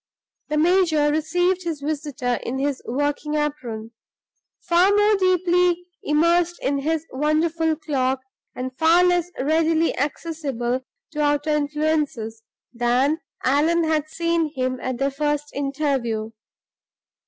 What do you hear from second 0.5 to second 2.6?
major received his visitor in